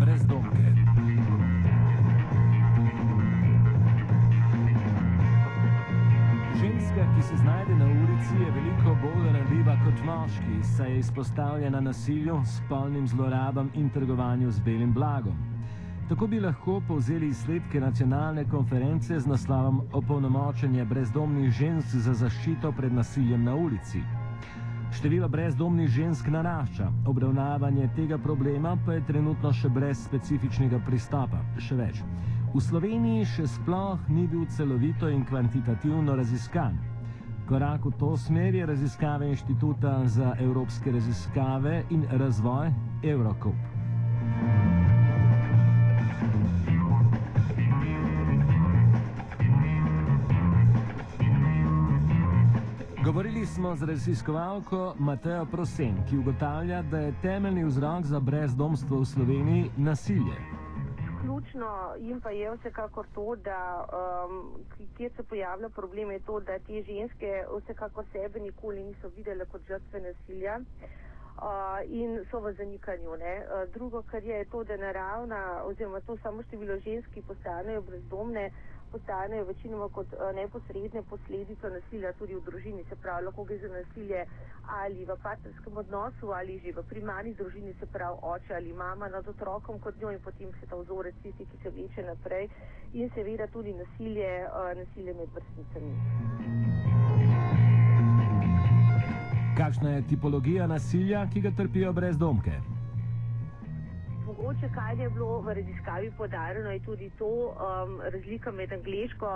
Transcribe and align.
brezdomke. 0.00 0.66
Ženska, 6.60 7.02
ki 7.16 7.22
se 7.22 7.36
znajde 7.36 7.74
na 7.74 7.84
ulici, 7.84 8.34
je 8.44 8.50
veliko 8.50 8.96
bolj 9.02 9.32
ranljiva 9.32 9.76
kot 9.84 10.04
moški, 10.04 10.62
saj 10.76 10.92
je 10.92 10.98
izpostavljena 10.98 11.80
nasilju, 11.80 12.42
spolnim 12.44 13.08
zlorabam 13.08 13.70
in 13.74 13.90
trgovanju 13.90 14.50
z 14.50 14.60
belim 14.60 14.92
blagom. 14.92 15.36
Tako 16.08 16.26
bi 16.26 16.40
lahko 16.40 16.80
povzeli 16.88 17.28
izsledke 17.28 17.80
nacionalne 17.80 18.44
konference 18.48 19.20
z 19.20 19.26
naslovom 19.26 19.80
Opolnomočenje 19.92 20.84
brezdomnih 20.84 21.50
žensk 21.50 21.96
za 21.96 22.14
zaščito 22.14 22.72
pred 22.72 22.92
nasiljem 22.92 23.44
na 23.44 23.54
ulici. 23.54 24.02
Število 25.00 25.28
brezdomnih 25.28 25.88
žensk 25.88 26.26
narašča, 26.28 26.90
obravnavanje 27.08 27.88
tega 27.96 28.18
problema 28.18 28.74
pa 28.86 28.92
je 28.92 29.04
trenutno 29.08 29.48
še 29.52 29.70
brez 29.72 30.02
specifičnega 30.04 30.76
pristopa. 30.84 31.40
Še 31.56 31.78
več, 31.78 32.02
v 32.52 32.60
Sloveniji 32.60 33.24
še 33.32 33.46
sploh 33.48 34.02
ni 34.12 34.26
bil 34.28 34.44
celovito 34.52 35.08
in 35.08 35.24
kvantitativno 35.24 36.18
raziskan. 36.20 36.76
Korak 37.48 37.88
v 37.88 37.94
to 37.96 38.12
smer 38.26 38.60
je 38.60 38.68
raziskave 38.68 39.32
Inštituta 39.32 40.02
za 40.04 40.34
evropske 40.36 40.92
raziskave 40.92 41.80
in 41.88 42.04
razvoj 42.20 42.68
Eurocop. 43.00 44.79
Govorili 53.10 53.46
smo 53.46 53.76
z 53.76 53.82
raziskovalko 53.86 54.94
Matejo 54.98 55.46
Prosen, 55.50 55.96
ki 56.08 56.18
ugotavlja, 56.18 56.82
da 56.82 56.98
je 56.98 57.14
temeljni 57.22 57.64
vzrok 57.64 58.04
za 58.04 58.20
brezdomstvo 58.20 59.00
v 59.00 59.04
Sloveniji 59.04 59.70
nasilje. 59.76 60.36
Ključno 61.20 61.70
jim 61.98 62.20
pa 62.20 62.30
je 62.30 62.52
vsekakor 62.54 63.06
to, 63.14 63.36
da 63.36 63.86
um, 63.90 64.62
kjer 64.96 65.10
se 65.16 65.22
pojavlja 65.22 65.68
problem, 65.68 66.10
je 66.10 66.20
to, 66.20 66.40
da 66.40 66.58
te 66.58 66.82
ženske 66.82 67.44
vsekakor 67.56 68.04
sebe 68.12 68.40
nikoli 68.40 68.84
niso 68.84 69.08
videle 69.16 69.44
kot 69.44 69.60
žrtve 69.68 70.00
nasilja. 70.00 70.60
Uh, 70.60 71.46
in 71.90 72.24
so 72.30 72.40
v 72.40 72.52
zanikanju. 72.52 73.10
Uh, 73.10 73.72
drugo, 73.74 74.02
kar 74.02 74.22
je, 74.22 74.36
je 74.36 74.44
to, 74.44 74.64
da 74.64 74.76
naravna, 74.76 75.62
oziroma 75.64 76.00
to 76.00 76.16
samo 76.22 76.42
število 76.42 76.78
žensk, 76.84 77.10
ki 77.14 77.22
postanejo 77.22 77.82
brezdomne, 77.82 78.50
postanejo 78.92 79.44
večinoma 79.44 79.88
kot 79.88 80.12
uh, 80.12 80.34
neposredne 80.36 81.02
posledice 81.10 81.70
nasilja 81.70 82.12
tudi 82.18 82.34
v 82.34 82.42
družini. 82.48 82.84
Se 82.88 82.96
pravi, 82.96 83.24
lahko 83.24 83.44
gre 83.44 83.58
za 83.58 83.68
nasilje 83.68 84.24
ali 84.80 85.04
v 85.04 85.16
partnerskem 85.22 85.76
odnosu 85.76 86.32
ali 86.32 86.58
že 86.64 86.72
v 86.72 86.84
primarni 86.88 87.34
družini, 87.34 87.74
se 87.80 87.86
pravi 87.86 88.18
oče 88.22 88.54
ali 88.54 88.72
mama 88.72 89.08
nad 89.08 89.28
otrokom 89.28 89.78
kot 89.78 90.00
njo 90.00 90.10
in 90.10 90.20
potem 90.24 90.52
se 90.60 90.66
ta 90.66 90.76
vzorec 90.76 91.14
tisti, 91.22 91.46
ki 91.46 91.62
se 91.62 91.70
vleče 91.70 92.02
naprej 92.02 92.48
in 92.92 93.10
seveda 93.14 93.46
tudi 93.46 93.72
nasilje, 93.72 94.30
uh, 94.46 94.72
nasilje 94.78 95.14
med 95.14 95.28
vrstnicami. 95.34 95.94
Kakšna 99.56 99.90
je 99.90 100.02
tipologija 100.08 100.66
nasilja, 100.66 101.26
ki 101.32 101.40
ga 101.40 101.50
trpijo 101.56 101.92
brezdomke? 101.92 102.69
Mogoče, 104.40 104.68
kaj 104.74 105.02
je 105.02 105.10
bilo 105.10 105.40
v 105.40 105.52
raziskavi 105.54 106.10
podarjeno, 106.16 106.70
je 106.70 106.80
tudi 106.80 107.10
to 107.18 107.26
um, 107.26 108.00
razlika 108.00 108.50
med 108.50 108.72
angliško, 108.72 109.28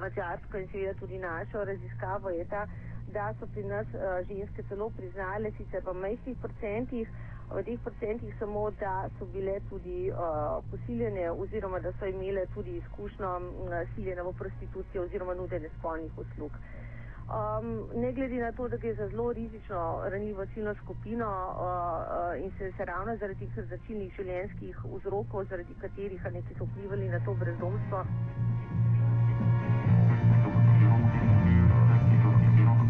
mačarsko 0.00 0.58
in 0.58 0.68
seveda 0.72 0.94
tudi 1.00 1.18
našo 1.18 1.64
raziskavo, 1.64 2.30
je 2.30 2.44
ta, 2.44 2.66
da 3.12 3.34
so 3.40 3.46
pri 3.46 3.64
nas 3.64 3.86
uh, 3.94 4.00
ženske 4.28 4.62
celo 4.68 4.90
priznale, 4.96 5.52
sicer 5.58 5.84
v 5.84 5.94
majhnih 6.00 6.40
procentih, 6.40 7.08
v 7.52 7.62
teh 7.68 7.80
procentih 7.84 8.34
samo, 8.38 8.70
da 8.80 9.10
so 9.18 9.28
bile 9.32 9.60
tudi 9.68 10.10
uh, 10.10 10.64
posiljene 10.70 11.30
oziroma 11.30 11.80
da 11.80 11.92
so 12.00 12.06
imele 12.06 12.46
tudi 12.54 12.76
izkušnjo 12.80 13.38
nasiljena 13.70 14.22
v 14.22 14.32
prostitucijo 14.40 15.02
oziroma 15.02 15.34
nudene 15.34 15.68
spolnih 15.78 16.18
uslug. 16.18 16.52
Um, 17.28 18.00
ne 18.00 18.12
glede 18.12 18.36
na 18.40 18.52
to, 18.52 18.68
da 18.68 18.76
gre 18.76 18.94
za 18.94 19.08
zelo 19.08 19.32
rizično 19.32 20.00
ranljivo 20.10 20.46
ciljno 20.46 20.74
skupino 20.74 21.26
uh, 21.26 21.60
uh, 21.60 22.44
in 22.44 22.50
se, 22.58 22.72
se 22.76 22.84
ravno 22.84 23.16
zaradi 23.16 23.48
teh 23.54 23.64
začilnih 23.68 24.14
življenjskih 24.16 24.78
vzrokov, 24.94 25.44
zaradi 25.50 25.74
katerih 25.80 26.24
neki 26.32 26.54
so 26.56 26.64
vplivali 26.64 27.08
na 27.08 27.20
to 27.24 27.34
brezdomstvo. 27.34 28.04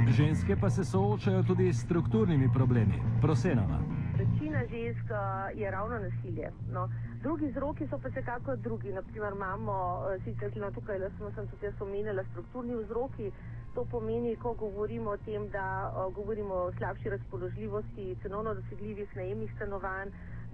Ženske 0.09 0.57
pa 0.57 0.71
se 0.71 0.85
soočajo 0.85 1.43
tudi 1.43 1.73
s 1.73 1.83
strukturnimi 1.83 2.49
problemi. 2.55 3.03
Prosenova. 3.21 3.83
Večina 4.19 4.63
žensk 4.71 5.11
uh, 5.11 5.61
je 5.61 5.71
ravno 5.71 5.99
nasilje. 5.99 6.53
No. 6.73 6.89
Drugi 7.23 7.47
vzroki 7.51 7.87
so 7.91 7.99
pa 7.99 8.09
vsekako 8.09 8.57
drugi. 8.57 8.93
Naprimer, 8.93 9.33
imamo, 9.35 9.77
uh, 9.99 10.25
sicer 10.25 10.73
tukaj, 10.75 10.99
da 10.99 11.11
smo 11.11 11.31
tudi 11.31 11.67
jaz 11.67 11.83
omenila, 11.83 12.25
strukturni 12.31 12.77
vzroki 12.77 13.33
to 13.79 13.85
pomeni, 13.85 14.35
ko 14.37 14.55
govorimo 14.59 15.11
o 15.11 15.17
tem, 15.23 15.47
da 15.55 15.93
o, 15.97 16.11
govorimo 16.11 16.55
o 16.55 16.73
slabši 16.79 17.11
razpoložljivosti 17.11 18.17
cenovno 18.23 18.55
dosegljivih 18.55 19.17
najemnih 19.17 19.53
stanovanj, 19.55 20.09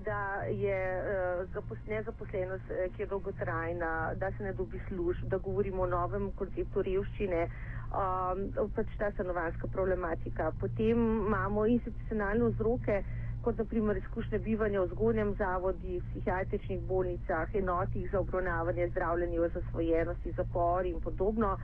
da 0.05 0.19
je 0.45 0.77
e, 0.77 1.47
nezaposlenost, 1.89 2.71
e, 2.71 2.89
ki 2.97 3.03
je 3.03 3.07
dolgotrajna, 3.07 4.15
da 4.21 4.31
se 4.33 4.43
ne 4.45 4.53
dobi 4.53 4.81
služb, 4.89 5.29
da 5.33 5.39
govorimo 5.39 5.83
o 5.83 5.87
novem 5.87 6.27
konceptu 6.37 6.83
revščine, 6.83 7.47
um, 7.47 8.43
pač 8.77 8.93
ta 8.99 9.09
stanovanska 9.15 9.71
problematika. 9.73 10.51
Potem 10.61 11.01
imamo 11.27 11.65
institucionalne 11.67 12.51
vzroke, 12.51 12.99
kot 13.45 13.57
naprimer 13.59 13.97
izkušnje 14.03 14.39
bivanja 14.39 14.83
v 14.85 14.91
zgodnjem 14.93 15.33
zavodi, 15.41 16.03
psihiatričnih 16.11 16.85
bolnicah, 16.93 17.49
enotih 17.55 18.05
za 18.13 18.21
obravnavanje 18.21 18.91
zdravljenja 18.93 19.41
v 19.41 19.51
zasvojenosti, 19.57 20.37
zapori 20.37 20.93
in 20.93 21.01
podobno. 21.01 21.57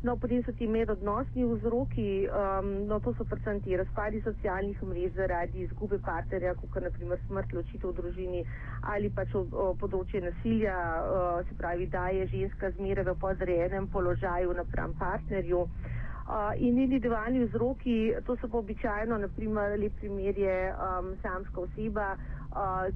No, 0.00 0.16
potem 0.16 0.44
so 0.44 0.52
ti 0.52 0.66
medodnosni 0.66 1.42
vzroki, 1.42 2.28
um, 2.30 2.86
no, 2.86 3.00
to 3.02 3.10
so 3.18 3.24
predvsem 3.26 3.58
ti 3.64 3.76
razpadi 3.76 4.20
socialnih 4.22 4.82
mrež 4.82 5.16
zaradi 5.16 5.64
izgube 5.64 5.98
partnerja, 5.98 6.54
kot 6.54 6.76
je 6.78 6.82
naprimer 6.84 7.18
smrt, 7.26 7.52
ločitev 7.52 7.90
v 7.90 7.96
družini 7.96 8.44
ali 8.94 9.10
pač 9.10 9.34
o, 9.34 9.42
o 9.50 9.74
področje 9.80 10.22
nasilja, 10.22 10.76
uh, 11.02 11.42
se 11.48 11.58
pravi, 11.58 11.90
da 11.90 12.06
je 12.14 12.30
ženska 12.30 12.70
zmeraj 12.78 13.08
v 13.10 13.16
podrejenem 13.26 13.90
položaju 13.90 14.54
napram 14.54 14.94
partnerju. 15.02 15.66
Uh, 16.28 16.52
in 16.60 16.78
individualni 16.78 17.46
vzroki, 17.48 18.14
to 18.26 18.36
so 18.38 18.46
pa 18.52 18.58
običajno, 18.62 19.18
naprimer, 19.18 19.78
lep 19.80 19.98
primer 19.98 20.38
je 20.38 20.58
um, 20.76 21.14
samska 21.24 21.66
oseba, 21.66 22.12
uh, 22.14 22.38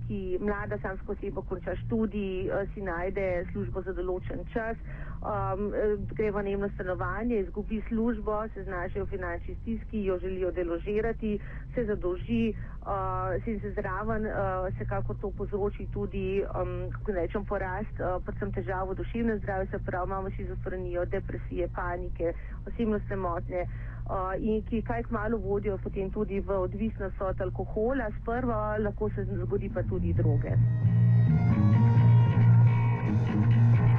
ki 0.07 0.39
mlada 0.41 0.79
samska 0.83 1.13
oseba 1.13 1.43
konča 1.49 1.77
študij, 1.85 2.51
si 2.75 2.83
najde 2.83 3.47
službo 3.53 3.83
za 3.83 3.93
določen 3.93 4.45
čas, 4.53 4.77
um, 5.23 5.71
gre 6.15 6.31
v 6.31 6.43
nemno 6.43 6.69
stanovanje, 6.75 7.39
izgubi 7.39 7.83
službo, 7.89 8.49
se 8.55 8.65
znašajo 8.65 9.05
v 9.05 9.09
finančni 9.09 9.55
stiski, 9.63 10.05
jo 10.05 10.19
želijo 10.19 10.51
deložirati, 10.51 11.39
se 11.75 11.85
zadolži, 11.85 12.55
uh, 12.83 13.39
se 13.45 13.71
zraven, 13.71 14.27
uh, 14.27 14.67
se 14.79 14.85
kako 14.85 15.15
to 15.15 15.31
povzroči 15.31 15.87
tudi, 15.93 16.43
um, 16.43 16.91
kako 16.91 17.13
rečem, 17.13 17.45
porast, 17.45 17.97
uh, 18.01 18.19
predvsem 18.25 18.53
težavo 18.53 18.95
duševne 18.95 19.39
zdravje, 19.39 19.67
se 19.71 19.79
pravi, 19.87 20.11
imamo 20.11 20.31
šizofrenijo, 20.31 21.05
depresije, 21.05 21.69
panike, 21.75 22.35
osebnostne 22.67 23.17
motnje. 23.17 23.63
Uh, 23.63 23.93
in 24.39 24.63
ki 24.69 24.83
kaj 24.83 25.03
kmalo 25.03 25.39
vodijo 25.39 25.79
potem 25.79 26.11
tudi 26.11 26.41
v 26.41 26.59
odvisnost 26.59 27.21
od 27.21 27.41
alkohola, 27.41 28.11
sprva 28.21 28.77
lahko 28.79 29.11
se 29.15 29.25
zgodi 29.25 29.71
pa 29.75 29.83
tudi 29.83 30.13
droge. 30.13 30.57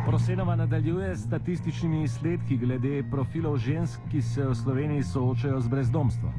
Prosenova 0.06 0.56
nadaljuje 0.56 1.16
s 1.16 1.24
statističnimi 1.24 2.04
izsledki 2.04 2.58
glede 2.58 3.04
profilov 3.12 3.58
žensk, 3.58 4.02
ki 4.12 4.22
se 4.22 4.44
v 4.46 4.56
Sloveniji 4.56 5.04
soočajo 5.04 5.60
z 5.60 5.68
brezdomstvom. 5.68 6.34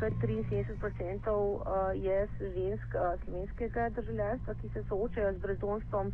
Kar 0.00 0.12
73% 0.12 1.30
uh, 1.30 1.60
je 1.94 2.28
žensk 2.40 2.94
uh, 2.94 3.20
slovenskega 3.24 3.88
državljanstva, 3.96 4.54
ki 4.54 4.68
se 4.68 4.82
soočajo 4.88 5.32
z 5.32 5.38
brezdomstvom 5.38 6.12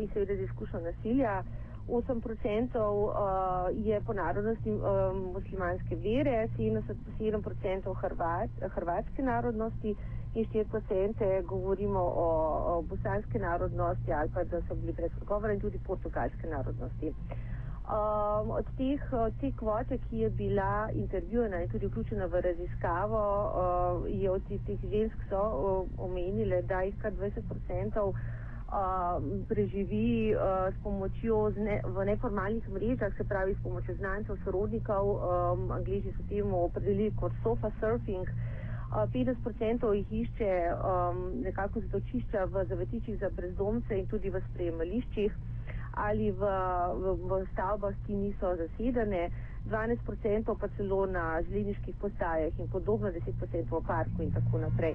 in 0.00 0.08
seveda 0.12 0.36
z 0.36 0.40
izkušnjo 0.40 0.80
nasilja. 0.80 1.42
8% 1.88 2.78
je 3.74 4.00
po 4.00 4.12
narodnosti 4.12 4.70
muslimanske 5.32 5.96
vere, 5.96 6.48
77% 6.58 7.94
hrvatske 8.68 9.22
narodnosti 9.22 9.96
in 10.34 10.44
4% 10.46 11.42
govorimo 11.42 12.00
o, 12.00 12.28
o 12.68 12.82
bosanske 12.82 13.38
narodnosti 13.38 14.12
ali 14.12 14.30
pa 14.34 14.44
da 14.44 14.60
so 14.62 14.74
bili 14.74 14.92
predgovor 14.92 15.50
in 15.50 15.60
tudi 15.60 15.78
portugalske 15.78 16.46
narodnosti. 16.46 17.12
Um, 17.84 18.50
od 18.50 18.64
teh, 18.78 19.00
te 19.40 19.52
kvote, 19.52 19.98
ki 20.00 20.18
je 20.18 20.30
bila 20.30 20.88
intervjuvana 20.94 21.62
in 21.62 21.68
tudi 21.68 21.86
vključena 21.86 22.26
v 22.26 22.40
raziskavo, 22.40 23.20
uh, 23.44 24.22
je 24.22 24.30
od 24.30 24.42
teh 24.48 24.78
žensk 24.84 25.16
so 25.28 25.40
uh, 25.40 25.88
omenile, 25.98 26.62
da 26.62 26.80
jih 26.80 26.94
kar 26.98 27.12
20% 27.12 28.12
uh, 28.68 29.22
preživi 29.48 30.34
uh, 30.34 30.72
s 30.72 30.82
pomočjo 30.82 31.50
ne, 31.56 31.80
v 31.84 32.04
neformalnih 32.04 32.68
mrežah, 32.70 33.16
se 33.16 33.24
pravi 33.24 33.54
s 33.54 33.62
pomočjo 33.62 33.94
znancev, 33.94 34.36
sorodnikov, 34.44 35.14
um, 35.14 35.70
angliži 35.72 36.12
so 36.16 36.28
temu 36.28 36.64
opredelili 36.64 37.12
kot 37.20 37.32
sofa 37.42 37.70
surfing. 37.80 38.28
Uh, 38.28 38.54
50% 38.94 39.92
jih 39.92 40.12
išče 40.12 40.52
um, 40.74 41.42
nekako 41.42 41.80
zatočišča 41.80 42.44
v 42.44 42.64
zavetiščih 42.68 43.18
za 43.18 43.30
brezdomce 43.30 43.98
in 43.98 44.06
tudi 44.06 44.30
v 44.30 44.42
sprejemališčih 44.50 45.32
ali 45.94 46.30
v, 46.30 46.46
v, 47.02 47.14
v 47.22 47.40
stavbah, 47.52 47.94
ki 48.06 48.14
niso 48.18 48.56
zasedene, 48.58 49.30
12% 49.70 50.56
pa 50.60 50.68
celo 50.76 51.06
na 51.06 51.42
železniških 51.42 51.94
postajah 52.00 52.58
in 52.58 52.68
podobno, 52.68 53.08
10% 53.08 53.70
v 53.70 53.86
parku 53.86 54.22
in 54.22 54.34
tako 54.34 54.58
naprej. 54.58 54.94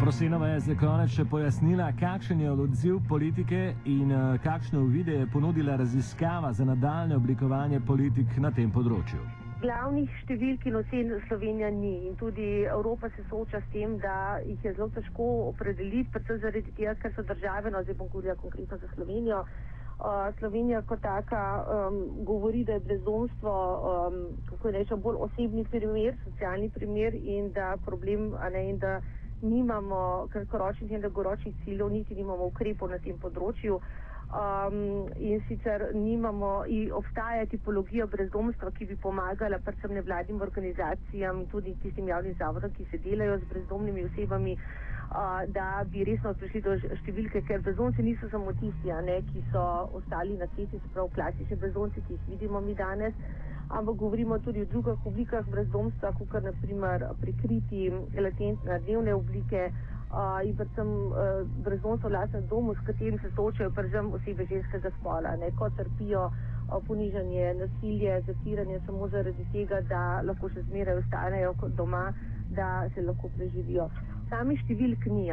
Prosinova 0.00 0.48
je 0.48 0.60
za 0.60 0.74
konec 0.74 1.12
še 1.14 1.24
pojasnila, 1.30 1.86
kakšen 2.00 2.40
je 2.42 2.50
odziv 2.50 2.98
politike 3.08 3.60
in 3.86 4.10
uh, 4.10 4.34
kakšne 4.42 4.78
uvide 4.82 5.14
je 5.20 5.26
ponudila 5.32 5.76
raziskava 5.76 6.52
za 6.52 6.64
nadaljne 6.64 7.16
oblikovanje 7.16 7.80
politik 7.80 8.34
na 8.42 8.50
tem 8.50 8.72
področju. 8.74 9.22
Glavnih 9.62 10.10
številk 10.24 10.66
in 10.66 10.80
ocen 10.82 11.14
Slovenija 11.28 11.70
ni 11.70 11.94
in 12.08 12.18
tudi 12.20 12.66
Evropa 12.66 13.08
se 13.14 13.22
sooča 13.30 13.62
s 13.62 13.70
tem, 13.72 13.96
da 14.02 14.42
jih 14.42 14.66
je 14.66 14.74
zelo 14.74 14.90
težko 14.98 15.30
opredeliti, 15.54 16.10
predvsem 16.12 16.42
zaradi 16.42 16.74
tega, 16.74 16.98
ker 17.00 17.14
so 17.14 17.24
države, 17.30 17.70
no 17.70 17.86
zdaj 17.86 17.96
bom 18.02 18.10
govorila 18.12 18.36
konkretno 18.42 18.82
za 18.82 18.90
Slovenijo, 18.96 19.44
uh, 19.46 20.28
Slovenija 20.42 20.82
kot 20.90 21.00
taka 21.06 21.44
um, 21.62 22.00
govori, 22.28 22.64
da 22.64 22.76
je 22.76 22.86
brezdomstvo, 22.90 23.52
um, 23.94 24.22
kako 24.50 24.74
rečem, 24.74 25.00
bolj 25.00 25.22
osebni 25.30 25.64
primer, 25.70 26.18
socialni 26.26 26.68
primer 26.74 27.14
in 27.14 27.52
da 27.54 27.76
problem, 27.86 28.34
a 28.34 28.50
ne 28.50 28.68
in 28.74 28.82
da 28.82 28.98
nimamo 29.44 30.26
kratkoročnih 30.32 30.92
in 30.92 31.04
dolgoročnih 31.04 31.54
ciljev, 31.64 31.92
niti 31.92 32.14
nimamo 32.14 32.48
ukrepov 32.50 32.90
na 32.90 32.98
tem 32.98 33.18
področju. 33.20 33.78
Um, 34.34 35.06
in 35.20 35.42
sicer 35.46 35.90
nimamo, 35.94 36.64
in 36.66 36.90
obstaja 36.96 37.44
tipologija 37.46 38.06
brezdomstva, 38.10 38.72
ki 38.74 38.88
bi 38.90 38.96
pomagala 38.96 39.60
predvsem 39.62 39.94
nevladnim 39.94 40.40
organizacijam 40.42 41.44
in 41.44 41.46
tudi 41.52 41.76
tistim 41.82 42.08
javnim 42.08 42.34
zavodom, 42.40 42.72
ki 42.74 42.88
se 42.90 42.98
delajo 43.04 43.36
z 43.38 43.50
brezdomnimi 43.52 44.08
osebami, 44.08 44.56
uh, 44.56 45.44
da 45.54 45.84
bi 45.92 46.08
resno 46.08 46.34
prišli 46.40 46.64
do 46.66 46.74
številke, 47.04 47.44
ker 47.46 47.62
brezdomci 47.62 48.02
niso 48.02 48.32
samo 48.32 48.56
tisti, 48.58 48.90
ne, 49.06 49.20
ki 49.30 49.44
so 49.52 49.64
ostali 50.00 50.40
na 50.40 50.50
cesti, 50.56 50.80
se 50.82 50.94
pravi 50.96 51.14
klasični 51.14 51.60
brezdomci, 51.60 52.02
ki 52.08 52.16
jih 52.16 52.30
vidimo 52.34 52.64
mi 52.64 52.74
danes 52.74 53.14
ampak 53.68 53.96
govorimo 53.96 54.38
tudi 54.38 54.60
o 54.60 54.64
drugih 54.64 55.06
oblikah 55.06 55.46
brezdomstva, 55.48 56.12
kot 56.12 56.42
naprimer 56.44 57.04
prikriti 57.20 57.90
latentne 58.20 58.78
dnevne 58.86 59.14
oblike 59.14 59.70
uh, 59.70 60.40
in 60.44 60.56
predvsem 60.56 60.88
uh, 60.88 61.46
brezdomstvo 61.64 62.08
v 62.08 62.12
lastnem 62.12 62.46
domu, 62.48 62.74
s 62.74 62.86
katerim 62.86 63.18
se 63.18 63.30
soočajo 63.36 63.70
predvsem 63.70 64.12
osebe 64.12 64.46
ženskega 64.46 64.90
spola, 65.00 65.36
ne, 65.36 65.50
ko 65.58 65.70
trpijo 65.76 66.26
uh, 66.26 66.78
ponižanje, 66.86 67.54
nasilje, 67.54 68.20
zatiranje 68.26 68.80
samo 68.86 69.08
zaradi 69.08 69.46
tega, 69.52 69.80
da 69.88 70.22
lahko 70.22 70.48
še 70.48 70.62
zmeraj 70.68 71.00
ostanejo 71.02 71.54
doma, 71.76 72.12
da 72.54 72.88
se 72.94 73.02
lahko 73.02 73.30
preživijo. 73.36 73.88
Sami 74.28 74.56
številk 74.56 75.04
ni, 75.12 75.28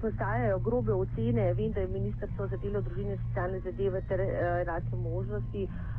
postajajo 0.00 0.58
grobe 0.62 0.92
ocene, 0.92 1.52
vem, 1.54 1.72
da 1.72 1.82
je 1.82 1.92
ministrstvo 1.92 2.46
za 2.46 2.56
delo, 2.62 2.80
družine 2.80 3.14
in 3.16 3.22
socialne 3.28 3.60
zadeve 3.60 4.02
ter 4.08 4.22
uh, 4.22 4.62
enake 4.62 4.96
možnosti 4.96 5.64
uh, 5.64 5.95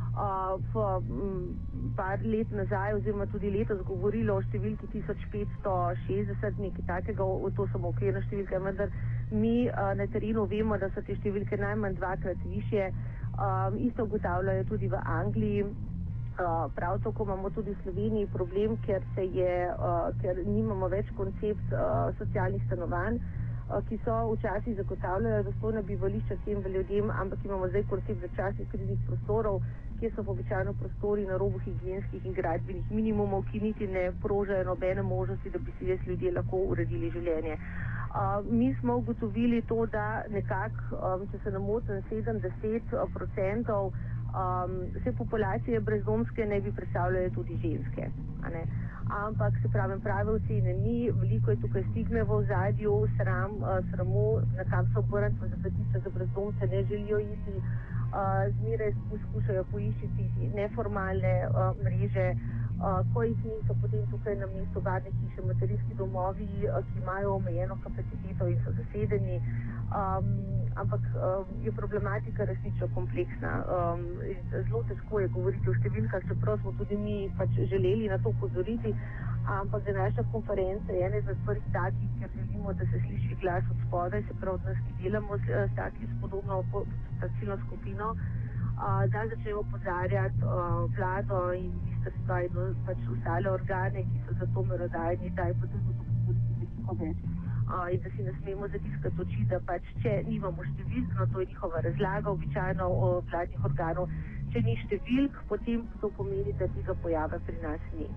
par 1.96 2.18
let 2.22 2.50
nazaj, 2.50 2.94
oziroma 2.94 3.26
tudi 3.30 3.50
letos, 3.54 3.82
govorilo 3.86 4.38
o 4.38 4.42
številki 4.42 4.88
1560, 4.94 6.62
nekaj 6.64 6.86
takega, 6.88 7.26
to 7.56 7.66
so 7.72 7.80
okvirne 7.90 8.22
številke, 8.26 8.58
vendar 8.64 8.90
mi 9.30 9.68
uh, 9.68 9.92
na 9.98 10.06
terenu 10.10 10.46
vemo, 10.50 10.78
da 10.78 10.90
so 10.94 11.04
te 11.06 11.14
številke 11.20 11.58
najmanj 11.60 11.98
dvakrat 12.00 12.42
više. 12.46 12.90
Um, 13.38 13.78
isto 13.78 14.08
ugotavljajo 14.08 14.64
tudi 14.72 14.88
v 14.90 14.98
Angliji. 15.06 15.68
Uh, 16.38 16.70
prav 16.74 17.00
tako 17.02 17.24
imamo 17.26 17.50
tudi 17.50 17.74
v 17.74 17.82
Sloveniji 17.82 18.30
problem, 18.34 18.76
ker, 18.86 19.02
je, 19.18 19.54
uh, 19.74 20.10
ker 20.22 20.38
nimamo 20.46 20.88
več 20.90 21.10
koncept 21.18 21.74
uh, 21.74 22.10
socialnih 22.18 22.62
stanovanj. 22.66 23.18
Eh, 23.68 23.82
ki 23.88 23.98
so 24.04 24.14
včasih 24.32 24.76
zagotavljali 24.76 25.44
dostojna 25.44 25.82
bivališča 25.82 26.36
tem 26.44 26.62
ljudem, 26.74 27.10
ampak 27.10 27.44
imamo 27.44 27.68
zdaj 27.68 27.82
koncept 27.90 28.20
začasnih 28.20 28.68
kriznih 28.72 28.98
prostorov, 29.06 29.60
kjer 30.00 30.12
so 30.14 30.24
običajno 30.26 30.72
prostori 30.72 31.26
na 31.26 31.36
robu 31.36 31.58
higijenskih 31.58 32.24
in 32.26 32.32
gradbenih 32.32 32.90
minimumov, 32.90 33.44
ki 33.50 33.60
niti 33.60 33.86
ne 33.86 34.12
prožajo 34.22 34.64
nobene 34.64 35.02
možnosti, 35.02 35.50
da 35.50 35.58
bi 35.58 35.74
si 35.78 35.86
res 35.86 36.06
ljudje 36.06 36.32
lahko 36.32 36.56
uredili 36.56 37.10
življenje. 37.10 37.58
Uh, 37.58 38.52
mi 38.60 38.74
smo 38.80 38.96
ugotovili 38.96 39.62
to, 39.62 39.86
da 39.86 40.22
nekako, 40.30 40.96
um, 40.96 41.28
če 41.32 41.38
se 41.44 41.50
namotim, 41.50 42.00
70 42.10 42.96
odstotkov 43.04 43.92
um, 43.92 44.80
vse 44.96 45.12
populacije 45.18 45.80
brezdomske 45.80 46.46
ne 46.46 46.60
bi 46.60 46.72
predstavljale 46.72 47.30
tudi 47.30 47.60
ženske 47.62 48.08
ampak 49.08 49.52
se 49.62 49.68
pravi, 49.68 50.00
prave 50.00 50.30
ocene 50.30 50.72
ni, 50.74 51.10
veliko 51.10 51.50
je 51.50 51.60
tukaj 51.60 51.84
stigme 51.90 52.22
v 52.22 52.30
ozadju, 52.30 53.08
sram, 53.16 53.56
uh, 53.62 53.80
sramu, 53.90 54.40
na 54.56 54.64
kam 54.70 54.86
so 54.92 55.00
obrniti, 55.00 55.48
za 55.48 55.56
petice 55.62 56.00
za 56.04 56.10
brezdomce 56.10 56.66
ne 56.66 56.84
želijo 56.84 57.18
iti, 57.18 57.54
uh, 57.56 58.44
zmeraj 58.60 58.92
poskušajo 59.10 59.64
poiščiti 59.72 60.52
neformalne 60.54 61.34
uh, 61.48 61.76
mreže, 61.84 62.34
ko 63.14 63.22
jih 63.26 63.38
ni, 63.44 63.56
so 63.66 63.74
potem 63.82 64.04
tukaj 64.10 64.36
na 64.38 64.46
mestu 64.46 64.80
varne 64.80 65.10
hiše, 65.10 65.42
materijski 65.42 65.94
domovi, 65.98 66.46
ki 66.46 67.00
imajo 67.02 67.34
omejeno 67.34 67.78
kapaciteto 67.82 68.46
in 68.46 68.60
so 68.64 68.70
zasedeni. 68.70 69.40
Ampak 70.80 71.00
um, 71.00 71.46
je 71.64 71.72
problematika 71.72 72.44
resnično 72.44 72.88
kompleksna. 72.94 73.52
Um, 73.76 74.04
zelo 74.50 74.82
težko 74.90 75.20
je 75.20 75.28
govoriti 75.36 75.70
o 75.70 75.74
številkah, 75.78 76.26
čeprav 76.30 76.60
smo 76.62 76.72
tudi 76.80 76.96
mi 76.96 77.16
pač 77.38 77.58
želeli 77.72 78.10
na 78.12 78.18
to 78.18 78.34
upozoriti. 78.36 78.94
Ampak 79.48 79.84
današnja 79.84 80.24
konferenca 80.32 80.92
je 80.92 81.04
ena 81.06 81.20
izmed 81.22 81.38
prvih 81.46 81.68
takih, 81.72 82.08
ker 82.20 82.30
želimo, 82.36 82.72
da 82.72 82.84
se 82.90 83.00
sliši 83.06 83.38
glas 83.42 83.70
od 83.72 83.78
spodaj, 83.86 84.22
se 84.28 84.34
pravi, 84.40 84.60
da 84.64 84.74
nas 84.74 84.82
delamo 85.02 85.38
s, 85.38 85.46
s 85.70 85.76
takim 85.76 86.18
podobno 86.20 86.62
ciljno 87.38 87.56
skupino, 87.66 88.10
uh, 88.12 89.02
da 89.12 89.24
začnemo 89.32 89.62
pozarjati 89.72 90.44
uh, 90.44 90.84
vlado 90.98 91.40
in 91.62 91.72
ministrstva 91.86 92.42
in 92.44 92.76
pač 92.86 93.08
ostale 93.16 93.50
organe, 93.50 94.04
ki 94.12 94.22
so 94.28 94.38
za 94.42 94.52
to 94.54 94.68
merodajni, 94.70 95.34
da 95.40 95.50
je 95.50 95.60
potrebno 95.64 95.92
tudi 96.26 96.42
veliko 96.60 97.00
več 97.02 97.37
in 97.92 98.00
da 98.02 98.10
si 98.16 98.22
ne 98.22 98.32
smemo 98.40 98.68
zatiskati 98.68 99.20
oči, 99.20 99.44
da 99.50 99.60
pač 99.66 99.82
če 100.02 100.22
nimamo 100.28 100.64
številk, 100.64 101.12
no 101.18 101.26
to 101.32 101.40
je 101.40 101.50
njihova 101.52 101.82
razlaga 101.84 102.30
običajno 102.30 102.86
o 102.88 103.10
vladnih 103.30 103.64
organov, 103.64 104.08
če 104.52 104.62
ni 104.64 104.76
številk, 104.84 105.36
potem 105.48 105.84
to 106.00 106.10
pomeni, 106.16 106.54
da 106.60 106.68
tega 106.76 106.96
pojava 107.02 107.40
pri 107.46 107.60
nas 107.62 107.80
ni. 107.98 108.08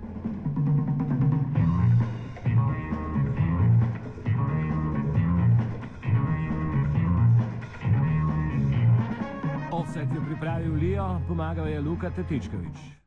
Offset 9.71 10.15
je 10.15 10.25
pripravil 10.29 10.73
Lijo, 10.79 11.11
pomagal 11.27 11.67
je 11.67 11.79
Luka 11.81 12.09
Tetičkovič. 12.15 13.00